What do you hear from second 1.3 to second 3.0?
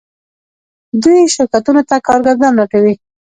شرکتونو ته کارګران لټوي.